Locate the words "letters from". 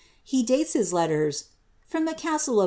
0.91-2.05